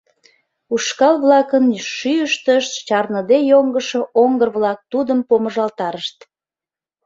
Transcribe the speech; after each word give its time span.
Ушкал-влакын 0.73 1.65
шӱйыштышт 1.95 2.73
чарныде 2.87 3.37
йоҥгышо 3.51 4.01
оҥгыр-влак 4.21 4.79
тудым 4.91 5.19
помыжалтарышт. 5.29 6.17